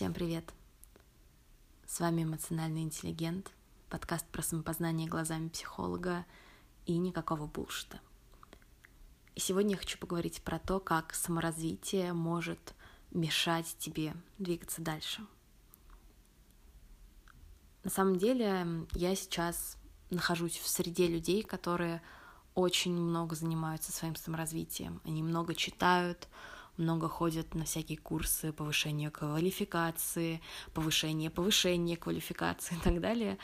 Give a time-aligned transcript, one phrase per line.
[0.00, 0.54] Всем привет!
[1.86, 3.50] С вами эмоциональный интеллигент,
[3.90, 6.24] подкаст про самопознание глазами психолога
[6.86, 8.00] и никакого булшита.
[9.34, 12.74] И сегодня я хочу поговорить про то, как саморазвитие может
[13.10, 15.26] мешать тебе двигаться дальше.
[17.84, 19.76] На самом деле я сейчас
[20.08, 22.00] нахожусь в среде людей, которые
[22.54, 25.02] очень много занимаются своим саморазвитием.
[25.04, 26.26] Они много читают,
[26.80, 30.40] много ходят на всякие курсы повышения квалификации,
[30.74, 33.38] повышения, повышения квалификации и так далее.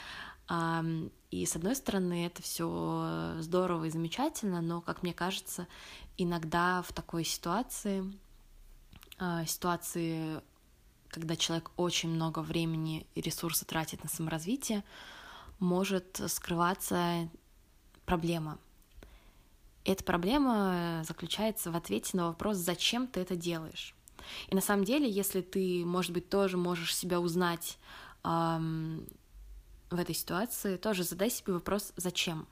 [1.31, 5.67] И с одной стороны, это все здорово и замечательно, но, как мне кажется,
[6.17, 8.05] иногда в такой ситуации,
[9.19, 10.41] а, ситуации,
[11.09, 14.85] когда человек очень много времени и ресурсов тратит на саморазвитие,
[15.59, 17.29] может скрываться
[18.05, 18.59] проблема.
[19.87, 23.95] Эта проблема заключается в ответе на вопрос, зачем ты это делаешь.
[24.49, 27.79] И на самом деле, если ты, может быть, тоже можешь себя узнать
[28.25, 29.07] эм,
[29.89, 32.49] в этой ситуации, тоже задай себе вопрос, зачем.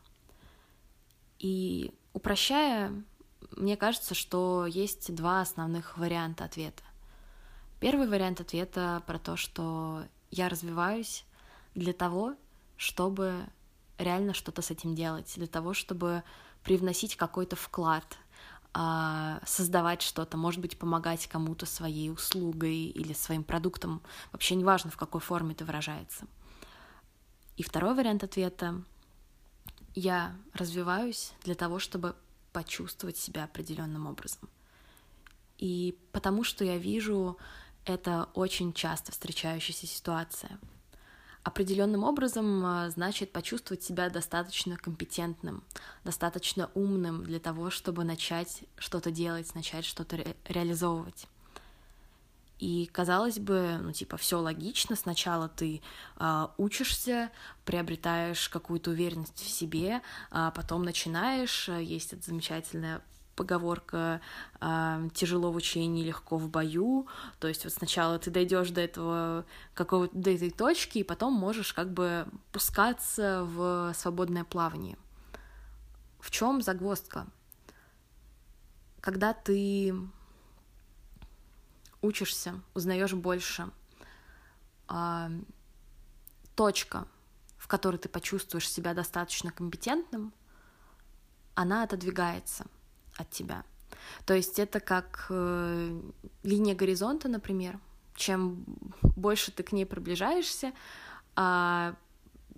[1.41, 2.93] И упрощая,
[3.57, 6.85] мне кажется, что есть два основных варианта ответа.
[7.81, 11.25] Первый вариант ответа про то, что я развиваюсь
[11.75, 12.37] для того,
[12.77, 13.45] чтобы
[13.99, 16.23] реально что-то с этим делать, для того, чтобы
[16.65, 18.19] привносить какой-то вклад,
[18.73, 24.97] а, создавать что-то, может быть, помогать кому-то своей услугой или своим продуктом, вообще неважно, в
[24.97, 26.27] какой форме это выражается.
[27.57, 28.83] И второй вариант ответа—
[29.95, 32.17] я развиваюсь для того, чтобы
[32.53, 34.49] почувствовать себя определенным образом.
[35.57, 37.39] И потому что я вижу
[37.85, 40.59] это очень часто встречающаяся ситуация—
[41.45, 45.63] Определенным образом а, значит почувствовать себя достаточно компетентным,
[46.03, 51.27] достаточно умным для того, чтобы начать что-то делать, начать что-то ре- реализовывать.
[52.59, 54.97] И казалось бы, ну типа все логично.
[54.97, 55.83] Сначала ты
[56.17, 57.31] э, учишься,
[57.67, 61.69] приобретаешь какую-то уверенность в себе, а потом начинаешь.
[61.69, 63.03] Есть эта замечательная
[63.35, 64.21] поговорка
[64.61, 67.07] э, тяжело в учении, легко в бою.
[67.39, 71.73] То есть вот сначала ты дойдешь до этого какого до этой точки, и потом можешь
[71.73, 74.97] как бы пускаться в свободное плавание.
[76.21, 77.27] В чем загвоздка?
[79.01, 79.95] Когда ты
[82.01, 83.71] учишься, узнаешь больше,
[84.89, 85.29] э,
[86.55, 87.07] точка,
[87.59, 90.33] в которой ты почувствуешь себя достаточно компетентным,
[91.55, 92.67] она отодвигается—
[93.17, 93.65] от тебя.
[94.27, 96.01] То есть это как э,
[96.43, 97.79] линия горизонта, например.
[98.15, 98.65] Чем
[99.17, 100.73] больше ты к ней приближаешься,
[101.35, 101.97] а,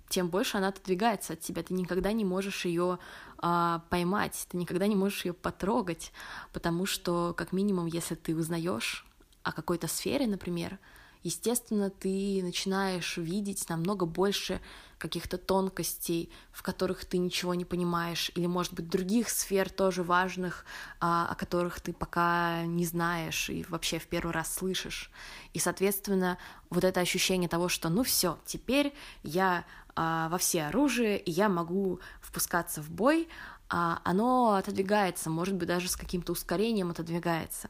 [0.09, 1.63] тем больше она отодвигается от тебя.
[1.63, 2.99] Ты никогда не можешь ее
[3.39, 6.11] а, поймать, ты никогда не можешь ее потрогать,
[6.53, 9.05] потому что, как минимум, если ты узнаешь
[9.43, 10.77] о какой-то сфере, например,
[11.27, 14.61] естественно, ты начинаешь видеть намного больше
[14.97, 20.65] каких-то тонкостей, в которых ты ничего не понимаешь, или, может быть, других сфер тоже важных,
[20.99, 25.11] а, о которых ты пока не знаешь и вообще в первый раз слышишь.
[25.53, 26.37] И, соответственно,
[26.69, 29.65] вот это ощущение того, что ну все, теперь я
[29.95, 33.27] а, во все оружие, и я могу впускаться в бой,
[33.69, 37.69] а, оно отодвигается, может быть, даже с каким-то ускорением отодвигается.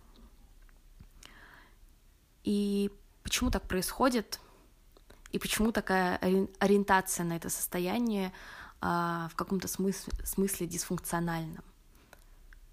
[2.43, 2.91] И
[3.27, 4.39] почему так происходит
[5.33, 6.17] и почему такая
[6.59, 8.31] ориентация на это состояние
[8.79, 11.63] а, в каком-то смысле, смысле дисфункциональном.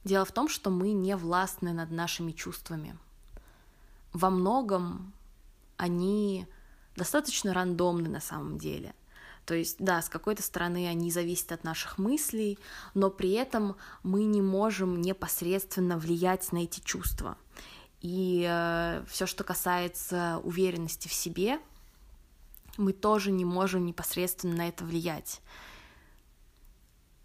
[0.05, 2.97] Дело в том, что мы не властны над нашими чувствами.
[4.13, 5.13] Во многом
[5.77, 6.47] они
[6.95, 8.95] достаточно рандомны на самом деле.
[9.47, 12.61] То есть, да, с какой-то стороны они зависят от наших мыслей,
[12.95, 17.37] но при этом мы не можем непосредственно влиять на эти чувства.
[18.05, 21.59] И э, все, что касается уверенности в себе,
[22.77, 25.41] мы тоже не можем непосредственно на это влиять.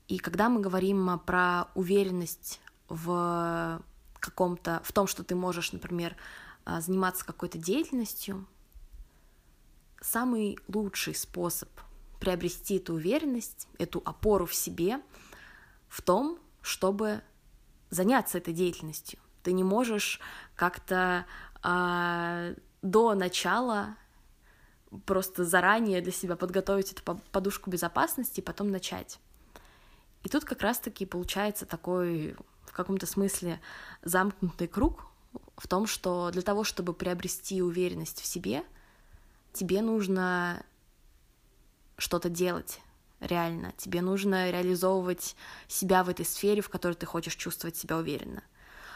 [0.07, 3.83] И когда мы говорим про уверенность в
[4.21, 6.15] каком-то, в том, что ты можешь, например,
[6.65, 8.47] э, заниматься какой-то деятельностью,
[9.99, 11.67] самый лучший способ
[12.21, 15.01] приобрести эту уверенность, эту опору в себе
[15.89, 17.21] в том, чтобы
[17.89, 19.19] заняться этой деятельностью.
[19.43, 20.19] Ты не можешь
[20.55, 21.25] как-то
[21.63, 23.95] э, до начала
[25.05, 29.19] просто заранее для себя подготовить эту подушку безопасности и потом начать.
[30.23, 33.59] И тут как раз-таки получается такой в каком-то смысле
[34.03, 35.05] замкнутый круг
[35.57, 38.63] в том, что для того, чтобы приобрести уверенность в себе,
[39.53, 40.63] тебе нужно
[41.97, 42.81] что-то делать
[43.19, 43.73] реально.
[43.77, 45.35] Тебе нужно реализовывать
[45.67, 48.43] себя в этой сфере, в которой ты хочешь чувствовать себя уверенно.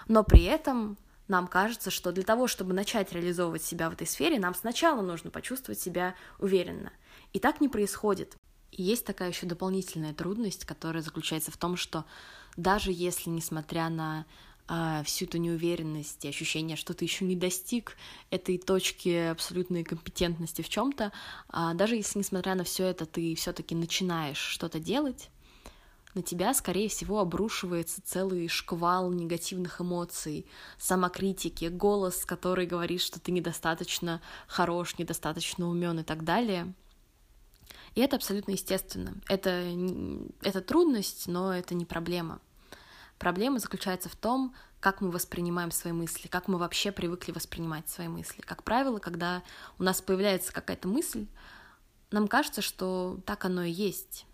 [0.07, 0.97] Но при этом
[1.27, 5.31] нам кажется, что для того, чтобы начать реализовывать себя в этой сфере, нам сначала нужно
[5.31, 6.91] почувствовать себя уверенно.
[7.31, 8.35] И так не происходит.
[8.71, 12.05] И есть такая еще дополнительная трудность, которая заключается в том, что
[12.57, 14.25] даже если, несмотря на
[14.67, 17.97] э, всю эту неуверенность и ощущение, что ты еще не достиг
[18.29, 21.11] этой точки абсолютной компетентности в чем-то,
[21.51, 25.29] э, даже если, несмотря на все это, ты все-таки начинаешь что-то делать,
[26.13, 30.45] на тебя, скорее всего, обрушивается целый шквал негативных эмоций,
[30.77, 36.73] самокритики, голос, который говорит, что ты недостаточно хорош, недостаточно умен и так далее.
[37.95, 39.15] И это абсолютно естественно.
[39.27, 39.65] Это,
[40.41, 42.39] это трудность, но это не проблема.
[43.19, 48.07] Проблема заключается в том, как мы воспринимаем свои мысли, как мы вообще привыкли воспринимать свои
[48.07, 48.41] мысли.
[48.41, 49.43] Как правило, когда
[49.79, 51.27] у нас появляется какая-то мысль,
[52.11, 54.25] нам кажется, что так оно и есть.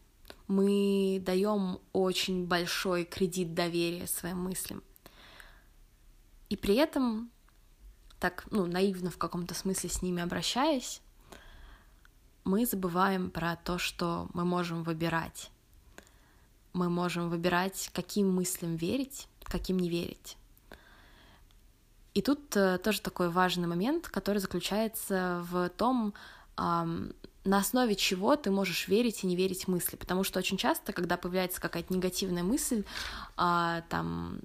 [0.49, 4.83] Мы даем очень большой кредит доверия своим мыслям.
[6.49, 7.29] И при этом,
[8.19, 11.01] так, ну, наивно в каком-то смысле с ними обращаясь,
[12.43, 15.51] мы забываем про то, что мы можем выбирать.
[16.73, 20.35] Мы можем выбирать, каким мыслям верить, каким не верить.
[22.15, 26.15] И тут э, тоже такой важный момент, который заключается в том,
[27.45, 29.95] на основе чего ты можешь верить и не верить мысли.
[29.95, 32.83] Потому что очень часто, когда появляется какая-то негативная мысль,
[33.37, 34.41] э, там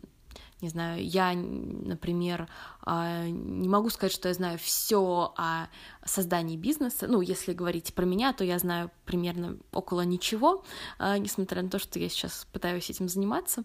[0.64, 2.49] не знаю, я, например,
[2.81, 5.67] а, не могу сказать, что я знаю все о
[6.06, 7.06] создании бизнеса.
[7.06, 10.64] Ну, если говорить про меня, то я знаю примерно около ничего,
[10.99, 13.64] а, несмотря на то, что я сейчас пытаюсь этим заниматься.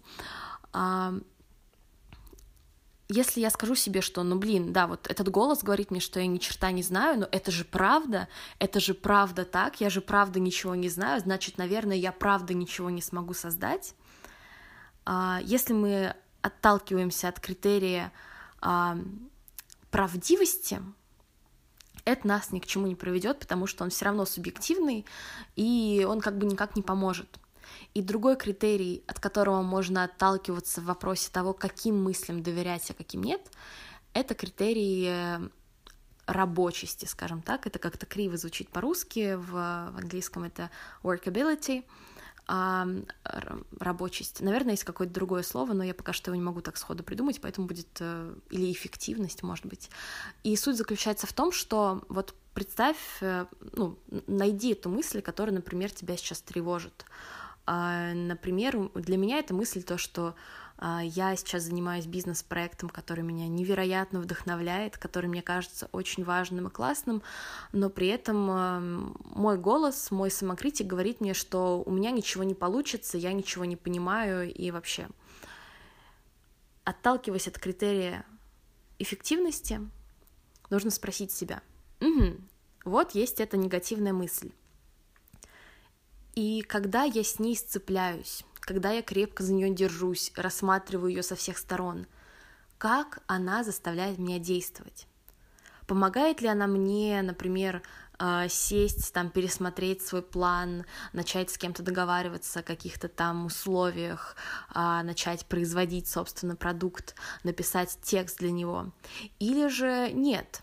[3.10, 6.20] А, если я скажу себе, что, ну блин, да, вот этот голос говорит мне, что
[6.20, 8.28] я ни черта не знаю, но это же правда,
[8.58, 12.90] это же правда так, я же правда ничего не знаю, значит, наверное, я правда ничего
[12.90, 13.94] не смогу создать.
[15.42, 18.12] Если мы отталкиваемся от критерия
[18.60, 18.96] а,
[19.90, 20.80] правдивости,
[22.04, 25.04] это нас ни к чему не приведет, потому что он все равно субъективный,
[25.56, 27.38] и он как бы никак не поможет.
[27.94, 33.22] И другой критерий, от которого можно отталкиваться в вопросе того, каким мыслям доверять, а каким
[33.22, 33.40] нет,
[34.12, 35.40] это критерий э,
[36.26, 37.66] рабочести, скажем так.
[37.66, 39.56] Это как-то криво звучит по-русски, в,
[39.96, 40.70] английском это
[41.02, 41.84] workability—
[42.52, 42.84] а,
[43.78, 44.40] рабочесть.
[44.40, 47.40] Наверное, есть какое-то другое слово, но я пока что его не могу так сходу придумать,
[47.40, 49.88] поэтому будет э, или эффективность, может быть.
[50.42, 53.96] И суть заключается в том, что вот представь, э, ну,
[54.26, 57.04] найди эту мысль, которая, например, тебя сейчас тревожит.
[57.66, 60.34] Например, для меня эта мысль то, что
[60.82, 66.70] а, я сейчас занимаюсь бизнес-проектом, который меня невероятно вдохновляет, который мне кажется очень важным и
[66.70, 67.22] классным,
[67.72, 72.54] но при этом эм, мой голос, мой самокритик говорит мне, что у меня ничего не
[72.54, 75.08] получится, я ничего не понимаю и вообще.
[76.84, 78.24] Отталкиваясь от критерия
[78.98, 79.80] эффективности,
[80.70, 81.62] нужно спросить себя,
[82.00, 82.38] угу,
[82.86, 84.50] вот есть эта негативная мысль.
[86.34, 91.34] И когда я с ней сцепляюсь, когда я крепко за нее держусь, рассматриваю ее со
[91.34, 92.06] всех сторон,
[92.78, 95.06] как она заставляет меня действовать.
[95.86, 97.82] Помогает ли она мне, например,
[98.22, 100.84] а, сесть, там, пересмотреть свой план,
[101.14, 104.36] начать с кем-то договариваться о каких-то там условиях,
[104.68, 108.92] а, начать производить, собственно, продукт, написать текст для него.
[109.38, 110.60] Или же нет,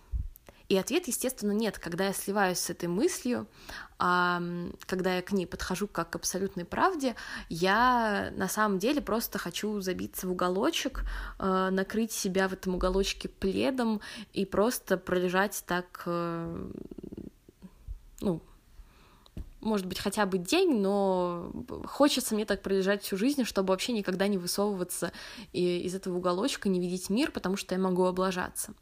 [0.69, 1.79] и ответ, естественно, нет.
[1.79, 3.47] Когда я сливаюсь с этой мыслью,
[3.97, 7.15] когда я к ней подхожу как к абсолютной правде,
[7.49, 11.03] я на самом деле просто хочу забиться в уголочек,
[11.39, 14.01] э, накрыть себя в этом уголочке пледом
[14.33, 16.69] и просто пролежать так, э,
[18.21, 18.41] ну,
[19.61, 21.51] может быть, хотя бы день, но
[21.85, 25.11] хочется мне так пролежать всю жизнь, чтобы вообще никогда не высовываться
[25.53, 28.73] из этого уголочка, не видеть мир, потому что я могу облажаться.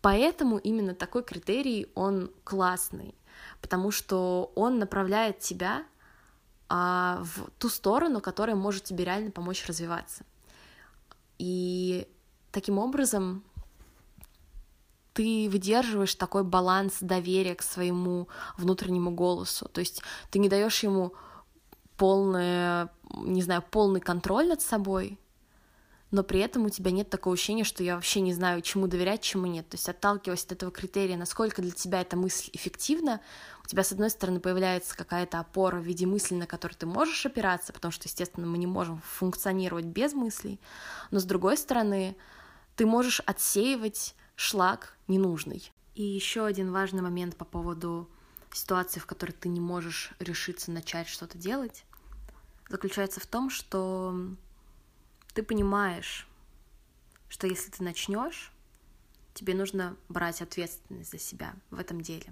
[0.00, 3.14] Поэтому именно такой критерий, он классный,
[3.60, 5.84] потому что он направляет тебя
[6.68, 10.24] а, в ту сторону, которая может тебе реально помочь развиваться.
[11.38, 12.06] И
[12.52, 13.42] таким образом
[15.14, 19.68] ты выдерживаешь такой баланс доверия к своему внутреннему голосу.
[19.68, 21.12] То есть ты не даешь ему
[21.96, 25.18] полное, не знаю, полный контроль над собой,
[26.10, 29.20] но при этом у тебя нет такого ощущения, что я вообще не знаю, чему доверять,
[29.20, 29.68] чему нет.
[29.68, 33.20] То есть отталкиваясь от этого критерия, насколько для тебя эта мысль эффективна,
[33.62, 37.26] у тебя, с одной стороны, появляется какая-то опора в виде мысли, на которую ты можешь
[37.26, 40.58] опираться, потому что, естественно, мы не можем функционировать без мыслей,
[41.10, 42.16] но, с другой стороны,
[42.74, 45.70] ты можешь отсеивать шлак ненужный.
[45.94, 48.08] И еще один важный момент по поводу
[48.52, 51.84] ситуации, в которой ты не можешь решиться начать что-то делать,
[52.70, 54.14] заключается в том, что
[55.38, 56.26] ты понимаешь,
[57.28, 58.52] что если ты начнешь,
[59.34, 62.26] тебе нужно брать ответственность за себя в этом деле.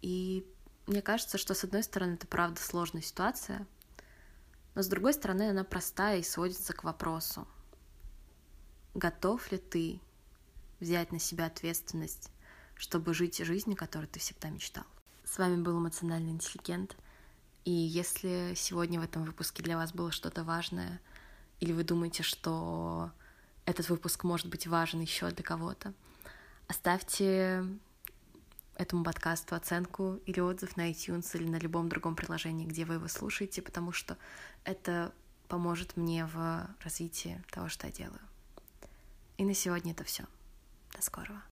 [0.00, 0.44] И
[0.88, 3.64] мне кажется, что с одной стороны это правда сложная ситуация,
[4.74, 7.46] но с другой стороны она простая и сводится к вопросу,
[8.94, 10.00] готов ли ты
[10.80, 12.32] взять на себя ответственность,
[12.74, 14.84] чтобы жить жизнью, которую ты всегда мечтал.
[15.22, 16.96] С вами был эмоциональный интеллигент.
[17.64, 21.00] И если сегодня в этом выпуске для вас было что-то важное,
[21.60, 23.12] или вы думаете, что
[23.66, 25.94] этот выпуск может быть важен еще для кого-то,
[26.66, 27.64] оставьте
[28.74, 33.06] этому подкасту оценку или отзыв на iTunes или на любом другом приложении, где вы его
[33.06, 34.16] слушаете, потому что
[34.64, 35.12] это
[35.46, 38.20] поможет мне в развитии того, что я делаю.
[39.38, 40.24] И на сегодня это все.
[40.94, 41.51] До скорого.